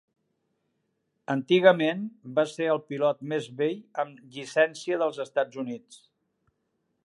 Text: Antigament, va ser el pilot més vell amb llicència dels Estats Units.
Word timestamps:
Antigament, 1.33 2.01
va 2.39 2.45
ser 2.53 2.69
el 2.77 2.81
pilot 2.87 3.21
més 3.33 3.49
vell 3.61 3.77
amb 4.05 4.25
llicència 4.39 5.01
dels 5.03 5.23
Estats 5.29 5.65
Units. 5.67 6.05